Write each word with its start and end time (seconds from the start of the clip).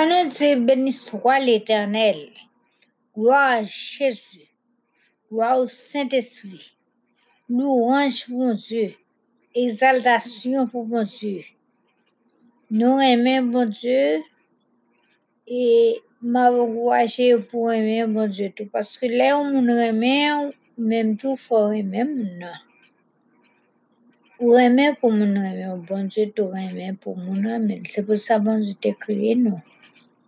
Honneur 0.00 0.26
Dieu, 0.26 0.54
béni 0.60 0.92
soit 0.92 1.40
l'Éternel. 1.40 2.28
Gloire 3.16 3.50
à 3.50 3.64
Jésus. 3.64 4.46
Gloire 5.28 5.58
au 5.58 5.66
Saint-Esprit. 5.66 6.76
Louange 7.48 8.26
pour 8.26 8.38
mon 8.38 8.54
Dieu. 8.54 8.94
Exaltation 9.56 10.68
pour 10.68 10.86
mon 10.86 11.02
Dieu. 11.02 11.40
Nous 12.70 13.00
aimons 13.00 13.42
mon 13.42 13.66
Dieu 13.66 14.22
et 15.48 16.00
m'a 16.22 16.52
encouragé 16.52 17.36
pour 17.36 17.72
aimer 17.72 18.06
mon 18.06 18.28
Dieu 18.28 18.52
tout 18.54 18.68
parce 18.72 18.96
que 18.96 19.06
là 19.06 19.36
où 19.40 19.50
nous 19.50 19.74
aimons, 19.74 20.52
même 20.76 21.16
tout 21.16 21.34
faut 21.34 21.72
aimer 21.72 22.04
non. 22.04 22.58
Ou 24.38 24.54
aimer 24.56 24.94
pour 25.00 25.10
mon 25.10 25.34
aimer, 25.42 25.74
bon 25.88 26.06
Dieu 26.06 26.30
tout 26.30 26.52
aimer 26.54 26.92
pour 27.00 27.16
mon 27.16 27.42
aimer. 27.42 27.82
C'est 27.84 28.06
pour 28.06 28.16
ça 28.16 28.38
bon 28.38 28.60
Dieu 28.60 28.74
t'a 28.74 28.92
créé 28.92 29.34
nous 29.34 29.60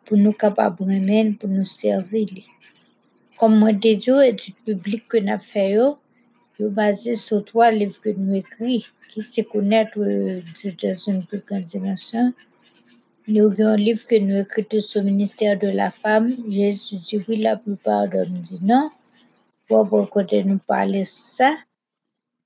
pour 0.04 0.16
nous 0.16 0.32
capables 0.32 0.84
d'aimer, 0.84 1.36
pour 1.38 1.48
nous 1.48 1.64
servir. 1.64 2.28
Comme 3.38 3.58
moi 3.58 3.72
te 3.72 3.94
dit, 3.94 4.28
étude 4.28 4.56
publique 4.66 5.08
que 5.08 5.18
nous 5.18 5.54
yo, 5.54 5.98
yo 6.58 6.70
basé 6.70 7.16
sur 7.16 7.44
trois 7.44 7.70
livres 7.70 8.00
que 8.00 8.10
nous 8.10 8.34
écrit 8.34 8.84
qui 9.10 9.22
c'est 9.22 9.44
connaître 9.44 9.98
euh, 9.98 10.40
dans 10.82 10.98
une 11.08 11.24
plus 11.24 11.42
grande 11.44 11.64
dimension. 11.64 12.32
Nous 13.26 13.46
avons 13.46 13.66
un 13.66 13.76
livre 13.76 14.04
que 14.06 14.18
nous 14.18 14.40
écrit 14.40 14.80
sur 14.80 15.02
le 15.02 15.06
ministère 15.06 15.58
de 15.58 15.68
la 15.68 15.90
femme. 15.90 16.36
Jésus 16.48 16.96
dit 16.96 17.24
oui, 17.28 17.36
la 17.36 17.56
plupart 17.56 18.08
d'hommes 18.08 18.38
disent 18.38 18.62
non. 18.62 18.90
Pour 19.68 19.88
pour 19.88 20.08
côté 20.10 20.44
nous 20.44 20.58
parler 20.58 21.04
sur 21.04 21.24
ça. 21.24 21.52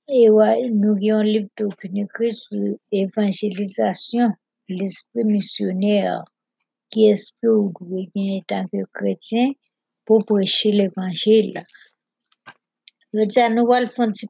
Et 0.07 0.29
ouais, 0.29 0.69
nous 0.69 0.93
avons 0.93 1.19
un 1.19 1.23
livre 1.23 1.49
que 1.57 1.87
nous 1.87 2.03
écrit 2.03 2.33
sur 2.33 2.77
l'évangélisation, 2.91 4.31
l'esprit 4.69 5.23
missionnaire, 5.23 6.23
qui 6.95 7.13
vous 7.43 7.73
devez 7.81 8.09
gagner 8.15 8.39
en 8.39 8.43
tant 8.47 8.63
que 8.63 8.85
chrétien 8.93 9.51
pour 10.05 10.25
prêcher 10.25 10.71
l'évangile. 10.71 11.61
Je 13.13 13.25
dis 13.25 13.39
à 13.39 13.49
nous 13.49 13.67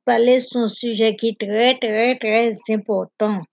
parler 0.03 0.39
un 0.55 0.67
sujet 0.67 1.15
qui 1.15 1.29
est 1.29 1.39
très, 1.39 1.77
très, 1.77 2.17
très 2.17 2.49
important. 2.69 3.43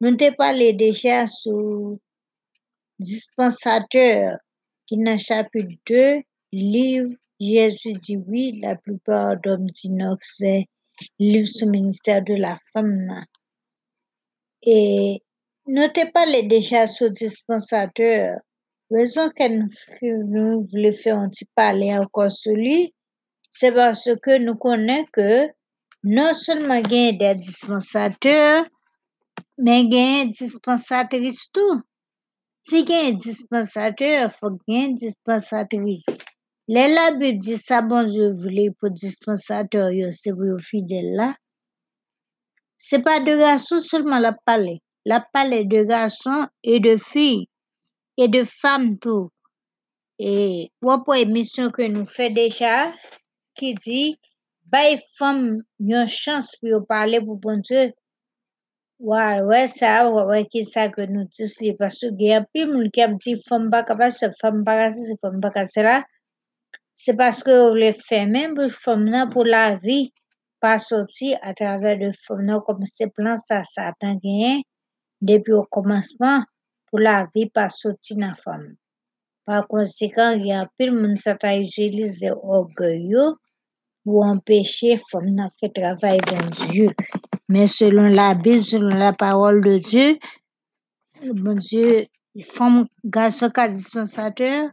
Nous 0.00 0.08
avons 0.08 0.34
parlé 0.36 0.72
déjà 0.72 1.26
sur 1.26 1.98
dispensateur 2.98 4.38
qui 4.86 4.96
dans 4.96 5.18
chapitre 5.18 5.74
2, 5.86 6.22
livre 6.52 7.14
Jésus 7.38 7.92
dit 7.94 8.16
oui, 8.16 8.58
la 8.62 8.76
plupart 8.76 9.36
d'hommes 9.42 9.66
disent 9.66 9.90
non, 9.90 10.16
c'est 10.20 10.66
livre 11.18 11.46
sur 11.46 11.68
ministère 11.68 12.24
de 12.24 12.34
la 12.34 12.56
femme. 12.72 13.24
Et 14.62 15.22
nous 15.70 15.82
avons 15.82 16.10
parlé 16.14 16.44
déjà 16.44 16.86
sur 16.86 17.10
dispensateur. 17.10 18.38
Raison 18.90 19.28
que 19.36 19.48
nous, 19.48 20.66
voulons 20.72 20.92
faire 20.94 21.18
un 21.18 21.28
petit 21.28 21.44
parler 21.54 21.94
encore 21.94 22.30
sur 22.30 22.54
lui, 22.54 22.94
c'est 23.50 23.72
parce 23.72 24.08
que 24.22 24.38
nous 24.38 24.54
connaissons 24.54 25.04
que 25.12 25.46
non 26.04 26.32
seulement 26.32 26.76
il 26.76 26.90
y 26.90 27.08
a 27.08 27.12
des 27.12 27.38
dispensateurs, 27.38 28.64
mais 29.58 29.82
il 29.82 29.92
y 29.92 30.20
a 30.20 30.24
des 30.24 30.30
dispensatrices 30.30 31.50
tout. 31.52 31.82
Si 32.62 32.80
il 32.80 32.88
y 32.88 32.94
a 32.94 33.08
un 33.08 33.12
dispensateur, 33.12 34.24
il 34.24 34.30
faut 34.30 34.56
qu'il 34.64 34.74
y 34.74 34.78
ait 34.78 34.86
une 34.86 34.94
dispensatrice. 34.94 36.06
Là, 36.66 36.88
la 36.88 37.12
Bible 37.12 37.44
ça, 37.58 37.82
bon 37.82 38.04
Dieu 38.04 38.34
pour 38.80 38.90
dispensateur, 38.90 39.90
c'est 40.12 40.32
pour 40.32 40.44
les 40.44 40.62
fidèles 40.62 41.14
là. 41.14 41.34
C'est 42.78 43.02
pas 43.02 43.20
de 43.20 43.36
garçons 43.36 43.80
seulement 43.80 44.18
la 44.18 44.32
parler. 44.32 44.80
La 45.08 45.24
parler 45.32 45.64
de 45.64 45.84
garçons 45.84 46.48
et 46.62 46.80
de 46.80 46.98
filles 46.98 47.46
et 48.18 48.28
de 48.28 48.44
femmes 48.44 48.98
tout. 48.98 49.30
Et 50.18 50.70
ou 50.82 50.92
pour 51.02 51.14
émission 51.14 51.70
que 51.70 51.80
nous 51.80 52.04
fait 52.04 52.28
déjà, 52.28 52.92
qui 53.54 53.72
dit, 53.72 54.18
bah, 54.66 54.84
femmes, 55.16 55.62
une 55.80 56.06
chance 56.06 56.56
pour 56.56 56.86
parler 56.86 57.22
pour 57.22 57.38
bon 57.38 57.56
Dieu. 57.56 57.94
Ouais, 58.98 59.40
ouais, 59.40 59.66
ça, 59.66 60.10
ouais, 60.10 60.24
ouais, 60.24 60.46
qui 60.46 60.66
ça 60.66 60.90
que 60.90 61.00
nous 61.00 61.24
tous 61.34 61.58
les 61.62 61.72
parce 61.72 62.00
que 62.00 62.08
y 62.18 62.30
a 62.34 62.42
plus 62.42 62.90
qui 62.90 63.00
a 63.00 63.08
dit 63.08 63.42
femme 63.48 63.70
pas 63.70 63.84
capable, 63.84 64.12
femme 64.42 64.62
pas 64.62 64.90
capable, 64.90 65.16
femme 65.22 65.40
pas 65.40 65.50
capable, 65.50 66.04
c'est 66.92 67.16
parce 67.16 67.42
que 67.42 67.72
les 67.72 67.94
femmes, 67.94 68.32
même 68.32 68.54
pour 68.54 68.70
femmes 68.70 69.06
là, 69.06 69.26
pour 69.26 69.44
la 69.46 69.74
vie, 69.76 70.12
pas 70.60 70.78
sortir 70.78 71.38
à 71.40 71.54
travers 71.54 71.98
de 71.98 72.12
femmes 72.26 72.44
là, 72.44 72.60
comme 72.66 72.84
c'est 72.84 73.10
plan 73.10 73.38
ça, 73.38 73.64
Satan 73.64 74.16
gagné 74.22 74.64
depuis 75.20 75.52
au 75.52 75.64
commencement, 75.64 76.42
pour 76.86 77.00
la 77.00 77.26
vie, 77.34 77.50
pas 77.50 77.68
sortir 77.68 78.16
dans 78.16 78.28
la 78.28 78.34
femme. 78.34 78.76
Par 79.44 79.66
conséquent, 79.66 80.30
il 80.30 80.46
y 80.46 80.52
a 80.52 80.68
de 80.78 80.90
monde 80.90 81.16
qui 81.16 81.36
t'a 81.38 81.58
utilisé 81.58 82.30
orgueil 82.30 83.08
yo 83.08 83.36
pour 84.04 84.24
empêcher 84.24 85.00
femme 85.10 85.36
de 85.36 85.42
faire 85.58 85.72
travail 85.72 86.18
de 86.18 86.70
Dieu. 86.70 86.90
Mais 87.48 87.66
selon 87.66 88.08
la 88.08 88.34
Bible, 88.34 88.62
selon 88.62 88.94
la 88.96 89.12
parole 89.12 89.62
de 89.62 89.78
Dieu, 89.78 90.18
bon 91.22 91.54
Dieu, 91.54 92.06
femme, 92.42 92.86
garçon, 93.04 93.50
qu'à 93.50 93.68
dispensateur, 93.68 94.70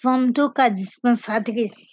femme, 0.00 0.32
tout, 0.32 0.50
qu'à 0.50 0.70
dispensatrice. 0.70 1.90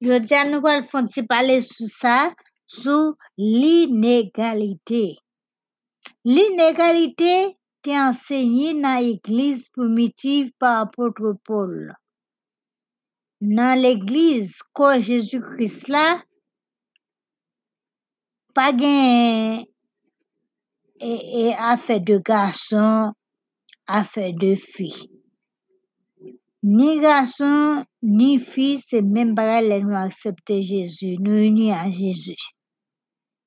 Je 0.00 0.18
dis 0.18 0.34
à 0.34 0.44
nous 0.44 0.66
un 0.66 0.82
petit 0.82 1.22
parler 1.22 1.60
sur 1.60 1.86
ça, 1.88 2.32
sur 2.66 3.14
l'inégalité. 3.36 5.16
L'inégalité 6.30 7.56
est 7.86 7.98
enseignée 7.98 8.74
dans 8.74 9.02
l'église 9.02 9.70
primitive 9.70 10.52
par 10.58 10.84
l'apôtre 10.84 11.38
Paul. 11.42 11.94
Dans 13.40 13.80
l'église, 13.80 14.58
quand 14.74 15.00
Jésus-Christ 15.00 15.88
là, 15.88 16.22
pas 18.52 18.74
et, 21.00 21.54
affaire 21.56 22.02
de 22.02 22.18
garçons, 22.18 23.14
affaire 23.86 24.34
de 24.34 24.54
filles. 24.54 25.08
Ni 26.62 27.00
garçon, 27.00 27.86
ni 28.02 28.38
fille, 28.38 28.78
c'est 28.80 29.00
même 29.00 29.34
pareil, 29.34 29.66
les 29.66 29.82
nous 29.82 29.96
accepter 29.96 30.60
Jésus, 30.60 31.16
nous 31.20 31.38
unis 31.38 31.72
à 31.72 31.90
Jésus. 31.90 32.36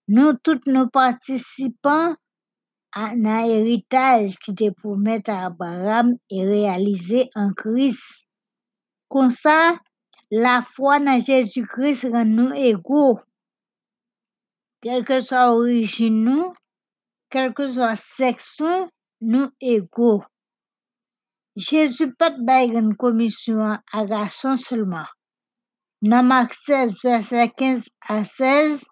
Nous, 0.07 0.33
tous 0.43 0.61
nos 0.65 0.89
participants, 0.89 2.15
un 2.93 3.25
héritage 3.45 4.37
qui 4.37 4.53
te 4.53 4.69
promet 4.71 5.27
à 5.29 5.45
Abraham 5.45 6.15
et 6.29 6.45
réalisé 6.45 7.29
en 7.35 7.53
Christ. 7.53 8.27
Comme 9.07 9.29
ça, 9.29 9.77
la 10.29 10.61
foi 10.61 10.99
dans 10.99 11.23
Jésus-Christ 11.23 12.07
rend 12.11 12.25
nous 12.25 12.53
égaux, 12.53 13.19
quelle 14.81 15.05
que 15.05 15.19
soit 15.19 15.47
l'origine 15.47 16.23
nous, 16.23 16.53
quel 17.29 17.53
que 17.53 17.69
soit 17.69 17.95
sexe 17.95 18.55
nous, 18.59 18.89
nous 19.21 19.49
égaux. 19.59 20.23
Jésus 21.55 22.13
pas 22.13 22.29
de 22.29 22.77
une 22.77 22.95
commission 22.95 23.77
à 23.91 24.05
garçon 24.05 24.55
seulement. 24.55 25.05
Dans 26.01 26.23
Marc 26.23 26.53
16, 26.53 26.93
verset 27.03 27.51
15 27.55 27.89
à 28.07 28.23
16, 28.23 28.85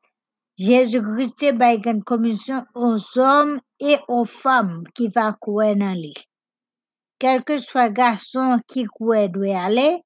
Jésus-Christ 0.59 1.41
a 1.61 1.73
une 1.73 2.03
commission 2.03 2.65
aux 2.75 2.97
hommes 3.17 3.61
et 3.79 3.95
aux 4.09 4.25
femmes 4.25 4.83
qui 4.93 5.07
va 5.07 5.31
courir 5.39 5.77
dans 5.77 5.93
lui. 5.93 6.13
Quel 7.17 7.45
que 7.45 7.59
soit 7.59 7.89
garçon 7.89 8.59
qui 8.67 8.83
court 8.83 9.29
doit 9.29 9.57
aller, 9.57 10.01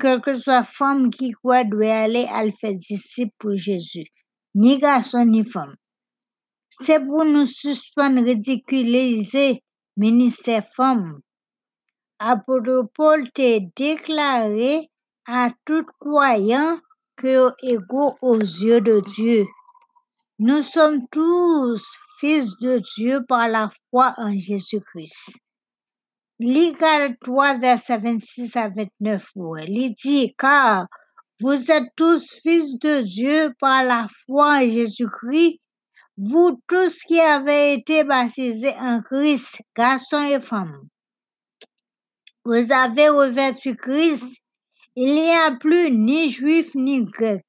quelle 0.00 0.22
que 0.22 0.34
soit 0.34 0.62
femme 0.62 1.10
qui 1.10 1.32
court 1.32 1.66
doit 1.66 1.92
aller 2.04 2.26
à 2.32 2.46
le 2.46 2.50
faire 2.50 2.72
disciple 2.72 3.34
pour 3.38 3.56
Jésus. 3.56 4.06
Ni 4.54 4.78
garçon 4.78 5.26
ni 5.26 5.44
femme. 5.44 5.74
C'est 6.70 7.00
pour 7.00 7.26
nous 7.26 7.44
suspendre, 7.44 8.24
ridiculiser 8.24 9.62
ministère 9.98 10.66
femme. 10.74 11.20
Apôtre 12.18 12.88
Paul 12.94 13.30
t'a 13.32 13.60
déclaré 13.76 14.88
à 15.26 15.50
tout 15.66 15.84
croyant 15.98 16.78
que 17.16 17.50
égaux 17.62 18.16
aux 18.22 18.38
yeux 18.38 18.80
de 18.80 19.00
Dieu. 19.00 19.44
Nous 20.42 20.62
sommes 20.62 21.06
tous 21.10 21.84
fils 22.18 22.56
de 22.62 22.80
Dieu 22.96 23.22
par 23.28 23.46
la 23.46 23.68
foi 23.90 24.14
en 24.16 24.32
Jésus-Christ. 24.32 25.34
Ligal 26.38 27.18
3, 27.20 27.58
verset 27.58 27.98
26 27.98 28.56
à 28.56 28.70
29, 28.70 29.28
ouais. 29.34 29.66
il 29.68 29.94
dit, 29.94 30.34
car 30.38 30.86
vous 31.42 31.70
êtes 31.70 31.90
tous 31.94 32.40
fils 32.42 32.78
de 32.78 33.02
Dieu 33.02 33.52
par 33.60 33.84
la 33.84 34.06
foi 34.24 34.60
en 34.60 34.60
Jésus-Christ, 34.60 35.60
vous 36.16 36.58
tous 36.66 36.96
qui 37.00 37.20
avez 37.20 37.74
été 37.74 38.02
baptisés 38.04 38.74
en 38.78 39.02
Christ, 39.02 39.60
garçons 39.76 40.24
et 40.24 40.40
femmes. 40.40 40.88
Vous 42.46 42.72
avez 42.72 43.10
revêtu 43.10 43.76
Christ. 43.76 44.38
Il 44.96 45.12
n'y 45.12 45.34
a 45.34 45.54
plus 45.60 45.90
ni 45.90 46.30
juif 46.30 46.74
ni 46.74 47.04
grec. 47.04 47.44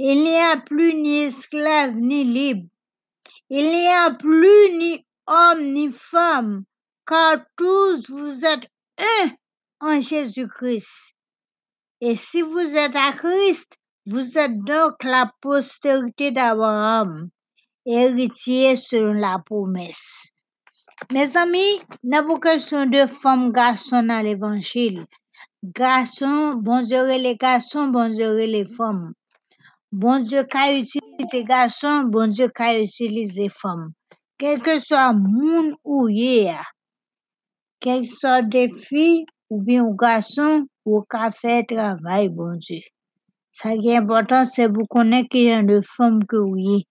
Il 0.00 0.22
n'y 0.22 0.36
a 0.36 0.56
plus 0.58 0.94
ni 0.94 1.22
esclave 1.22 1.96
ni 1.96 2.22
libre. 2.22 2.68
Il 3.50 3.64
n'y 3.64 3.88
a 3.88 4.14
plus 4.14 4.78
ni 4.78 5.04
homme 5.26 5.72
ni 5.72 5.90
femme, 5.90 6.62
car 7.04 7.38
tous 7.56 8.08
vous 8.08 8.44
êtes 8.44 8.68
un 8.96 9.30
en 9.80 10.00
Jésus-Christ. 10.00 11.14
Et 12.00 12.16
si 12.16 12.42
vous 12.42 12.76
êtes 12.76 12.94
à 12.94 13.10
Christ, 13.10 13.72
vous 14.06 14.38
êtes 14.38 14.56
donc 14.60 15.02
la 15.02 15.32
postérité 15.40 16.30
d'Abraham, 16.30 17.28
héritier 17.84 18.76
selon 18.76 19.14
la 19.14 19.40
promesse. 19.44 20.30
Mes 21.12 21.36
amis, 21.36 21.80
n'a 22.04 22.22
pas 22.22 22.38
question 22.38 22.86
de 22.86 23.04
femmes, 23.06 23.50
garçons 23.50 24.04
dans 24.04 24.22
l'évangile. 24.22 25.06
Garçons, 25.64 26.54
bon 26.54 26.82
Dieu, 26.82 27.04
les 27.18 27.36
garçons, 27.36 27.88
bon 27.88 28.08
Dieu, 28.08 28.32
les 28.44 28.64
femmes. 28.64 29.12
Bon 29.90 30.22
Dieu, 30.22 30.44
qu'a 30.44 30.76
utilisé 30.76 31.44
garçons, 31.44 32.04
bon 32.04 32.30
Dieu, 32.30 32.48
qu'a 32.54 32.78
utilisé 32.78 33.48
femmes. 33.48 33.92
Quel 34.36 34.60
que 34.60 34.78
soit 34.78 35.14
monde 35.14 35.72
ou 35.82 36.08
hier, 36.08 36.62
quel 37.80 38.02
que 38.02 38.08
soit 38.08 38.42
filles 38.68 39.24
ou 39.48 39.62
bien 39.62 39.82
ou 39.84 39.94
garçons, 39.96 40.66
ou 40.84 41.02
qu'a 41.08 41.30
fait 41.30 41.64
travail, 41.64 42.28
bon 42.28 42.56
Dieu. 42.56 42.80
Ça 43.50 43.78
qui 43.78 43.88
est 43.88 43.96
important, 43.96 44.44
c'est 44.44 44.66
vous 44.66 44.84
connaître 44.84 45.30
qu'il 45.30 45.48
y 45.48 46.26
que 46.28 46.36
oui. 46.36 46.84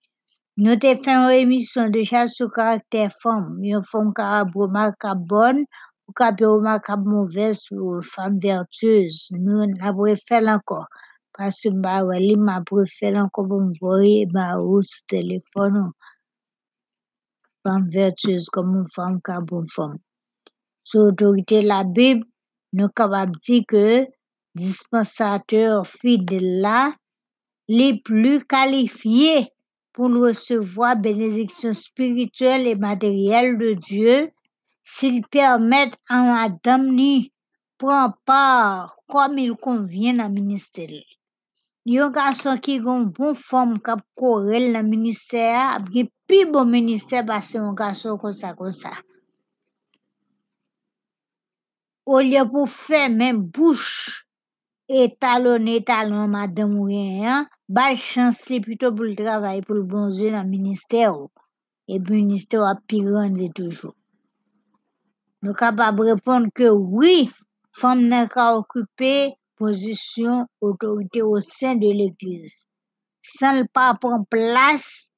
Nous 0.58 0.72
avons 0.72 0.80
fait 0.80 1.12
une 1.12 1.30
émission 1.30 1.90
déjà 1.90 2.26
sur 2.26 2.48
le 2.48 2.52
caractère 2.52 3.12
femme. 3.22 3.60
Une 3.62 3.84
femme 3.84 4.12
qui 4.12 4.24
a 4.24 4.44
remarquable 4.44 5.22
bonne 5.24 5.66
ou 6.08 6.14
qui 6.14 6.24
a 6.24 6.32
remarquable 6.32 7.08
mauvaise 7.08 7.62
ou 7.70 8.02
femme 8.02 8.40
vertueuse. 8.40 9.28
Nous 9.34 9.66
avons 9.82 10.16
fait 10.28 10.50
encore. 10.50 10.88
Préféré 12.66 13.20
encore 13.20 13.48
pour 13.48 13.62
me 13.62 13.74
voir 13.80 14.02
bah, 14.34 14.60
ou 14.60 14.82
sur 14.82 15.06
téléphone. 15.08 15.92
Femme 17.64 17.88
vertueuse 17.88 18.50
comme 18.50 18.76
une 18.76 18.90
femme 18.90 19.20
qui 19.24 19.32
a 19.32 19.42
bonne 19.42 19.68
femme. 19.68 19.98
Sous 20.84 21.00
l'autorité 21.00 21.62
de 21.62 21.68
la 21.68 21.84
Bible, 21.84 22.26
nous 22.74 22.88
sommes 22.98 23.32
dire 23.44 23.64
que 23.68 24.06
dispensateur 24.56 25.86
fidèle 25.86 26.62
là, 26.62 26.96
les 27.68 28.00
plus 28.02 28.44
qualifiés 28.46 29.52
pour 29.94 30.10
recevoir 30.10 30.96
bénédiction 30.96 31.74
spirituelle 31.74 32.68
et 32.68 32.76
matérielle 32.76 33.58
de 33.58 33.74
Dieu 33.74 34.32
s'ils 34.84 35.26
permettent 35.28 35.98
à 36.08 36.24
madame 36.24 36.90
ni 36.96 37.34
prendre 37.78 38.18
part 38.26 38.98
comme 39.08 39.38
il 39.38 39.56
convient 39.56 40.14
le 40.14 40.30
ministère. 40.30 41.17
Yon 41.88 42.12
gason 42.12 42.58
ki 42.64 42.74
yon 42.84 43.06
bon 43.16 43.36
fom 43.48 43.78
kap 43.86 44.02
korel 44.20 44.74
nan 44.76 44.90
minister 44.92 45.56
ap 45.56 45.86
gen 45.94 46.10
pi 46.28 46.42
bon 46.52 46.68
minister 46.68 47.24
basen 47.30 47.62
yon 47.64 47.78
gason 47.80 48.20
konsa 48.20 48.52
konsa. 48.60 48.92
O 52.04 52.20
liye 52.20 52.44
pou 52.52 52.68
fe 52.68 53.06
men 53.20 53.40
bouch 53.56 53.88
etalon 55.04 55.68
etalon 55.78 56.36
madan 56.36 56.76
mwen, 56.76 57.48
bay 57.76 57.96
chans 57.96 58.44
li 58.50 58.60
pito 58.68 58.92
pou 58.92 59.08
l 59.08 59.16
travay 59.16 59.64
pou 59.64 59.80
l 59.80 59.88
bonze 59.88 60.32
nan 60.36 60.52
minister 60.52 61.08
ou. 61.16 61.32
E 61.88 62.04
minister 62.04 62.68
ap 62.68 62.84
pi 62.84 63.00
rande 63.08 63.48
toujou. 63.56 63.96
Nou 65.40 65.56
kap 65.56 65.80
ap 65.80 66.04
repon 66.04 66.52
ke 66.52 66.68
wii, 66.68 67.30
fom 67.80 68.08
nan 68.12 68.28
ka 68.28 68.58
okupe 68.60 69.37
position, 69.58 70.46
autorité 70.62 71.22
au 71.22 71.40
sein 71.40 71.76
de 71.76 71.88
l'Église. 71.88 72.66
Sans 73.22 73.60
le 73.60 73.68
pas 73.68 73.96
prendre 74.00 74.26
place, 74.30 75.10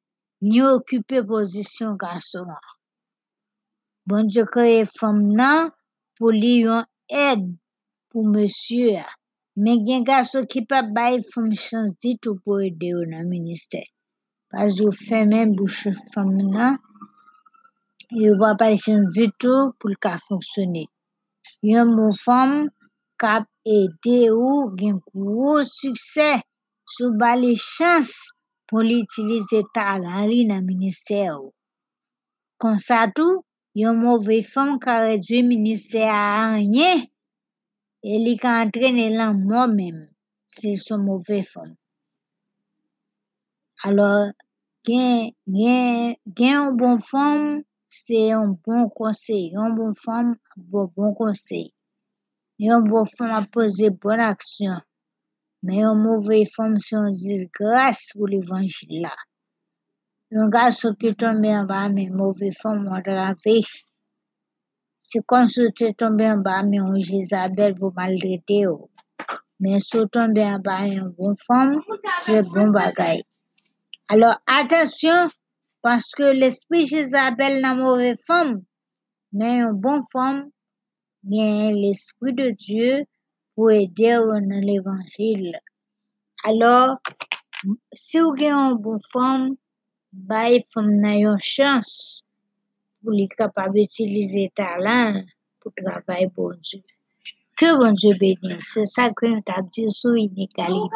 ni 0.41 0.61
occuper 0.61 1.23
position 1.23 1.95
garçon. 1.95 2.45
Bon 4.07 4.25
Dieu 4.25 4.45
créé 4.45 4.85
femme 4.85 5.37
pour 6.17 6.31
lui 6.31 6.61
yon 6.61 6.83
aide 7.09 7.55
pour 8.09 8.25
monsieur. 8.25 8.97
Mais 9.55 9.75
il 9.75 9.87
y 9.87 9.93
a 9.93 9.97
un 9.97 10.01
garçon 10.01 10.45
qui 10.45 10.65
peut 10.65 10.93
pas 10.95 11.17
femme 11.33 11.53
chance 11.53 11.91
du 12.03 12.17
tout 12.17 12.39
pour 12.43 12.61
aider 12.61 12.93
au 12.93 13.05
ministère. 13.27 13.85
Parce 14.49 14.73
que 14.79 14.89
fait 14.91 15.25
même 15.25 15.53
bouche 15.53 15.89
femme 16.13 16.37
nan, 16.37 16.77
il 18.11 18.35
va 18.39 18.55
pas 18.55 18.75
chance 18.77 19.11
du 19.13 19.29
tout 19.37 19.73
pour 19.77 19.89
le 19.89 19.95
cas 19.95 20.17
fonctionner. 20.17 20.87
Yon 21.61 21.85
mon 21.85 22.13
femme 22.13 22.69
cap 23.17 23.45
ou 23.69 24.75
gen 24.77 24.99
gros 25.13 25.63
succès 25.63 26.41
sous 26.87 27.13
bas 27.13 27.35
les 27.35 27.55
chances 27.55 28.29
pour 28.67 28.79
l'utiliser 28.79 29.63
talent 29.73 30.25
li 30.25 30.47
dans 30.47 30.55
le 30.55 30.65
ministère. 30.65 31.37
ou. 31.41 31.51
Ça 32.77 33.07
tout, 33.15 33.41
yon 33.75 33.95
mauvais 33.95 34.41
femme 34.41 34.79
qui 34.79 34.89
a 34.89 35.01
réduit 35.01 35.41
le 35.41 35.47
ministère 35.47 36.13
à 36.13 36.53
rien 36.53 37.03
et 38.03 38.17
li 38.17 38.37
ka 38.37 38.63
entraîné 38.63 39.15
là 39.15 39.33
moi-même. 39.33 40.09
C'est 40.47 40.75
son 40.75 40.97
mauvais 40.97 41.43
femme. 41.43 41.75
Alors, 43.83 44.31
gen, 44.85 45.31
gen, 45.47 46.15
gen 46.35 46.53
un 46.55 46.71
bon 46.73 46.97
femme, 46.97 47.61
c'est 47.87 48.31
un 48.31 48.57
bon 48.65 48.89
conseil. 48.89 49.55
Un 49.55 49.69
bon 49.69 49.93
femme, 49.95 50.35
bon, 50.57 50.91
bon 50.95 51.13
conseil. 51.13 51.73
Une 52.59 52.81
bonne 52.81 53.05
femme 53.05 53.31
a 53.31 53.45
posé 53.45 53.89
bonne 53.89 54.19
action. 54.19 54.75
Mais 55.63 55.81
une 55.81 56.03
mauvaise 56.03 56.49
femme, 56.53 56.77
c'est 56.79 56.97
une 56.97 57.11
disgrâce 57.11 58.11
pour 58.13 58.27
l'évangile 58.27 59.01
là. 59.01 59.15
Un 60.31 60.49
garçon 60.49 60.93
qui 60.93 61.15
tombe 61.15 61.45
en 61.45 61.63
bas, 61.63 61.89
mais 61.89 62.03
une 62.03 62.15
mauvaise 62.15 62.55
femme, 62.61 62.87
on 62.91 63.01
travé. 63.01 63.61
C'est 65.01 65.25
comme 65.25 65.47
si 65.47 65.61
tu 65.73 65.93
tombé 65.95 66.29
en 66.29 66.37
bas, 66.37 66.61
mais 66.63 66.79
on 66.79 66.99
Jézabel 66.99 67.75
pour 67.75 67.93
maltraiter. 67.95 68.67
ou. 68.67 68.89
Mais 69.59 69.79
si 69.79 69.91
tu 69.91 70.09
tombes 70.09 70.37
en 70.37 70.59
bas, 70.59 70.85
une 70.85 71.09
bonne 71.17 71.35
femme, 71.47 71.79
c'est 72.19 72.43
bon 72.43 72.69
bagaille. 72.71 73.23
Alors, 74.07 74.35
attention, 74.45 75.29
parce 75.81 76.11
que 76.11 76.33
l'esprit 76.33 76.85
Jézabel 76.85 77.61
n'a 77.61 77.73
mauvaise 77.73 78.17
femme, 78.27 78.61
mais 79.31 79.61
une 79.61 79.73
bonne 79.73 80.03
femme, 80.11 80.49
bien 81.23 81.71
l'esprit 81.71 82.33
de 82.33 82.51
Dieu 82.51 83.05
pour 83.55 83.71
aider 83.71 84.15
dans 84.15 84.61
l'évangile. 84.61 85.59
Alors, 86.43 86.97
si 87.93 88.19
vous 88.19 88.31
avez 88.31 88.51
une 88.51 88.77
bonne 88.77 88.99
femme, 89.11 89.55
bah, 90.13 90.49
il 90.49 90.63
faut 90.73 90.81
une 90.81 91.37
chance 91.39 92.23
pour 93.01 93.11
les 93.11 93.27
capable 93.27 93.75
d'utiliser 93.75 94.51
talent 94.55 95.23
pour 95.59 95.71
travailler 95.73 96.29
pour 96.29 96.53
Dieu. 96.55 96.81
Que 97.57 97.77
bon 97.77 97.91
Dieu 97.91 98.13
bénisse. 98.17 98.71
C'est 98.73 98.85
ça 98.85 99.11
que 99.11 99.25
nous 99.25 99.41
avons 99.47 99.67
dit 99.67 99.89
sur 99.89 100.11
l'inégalité. 100.11 100.95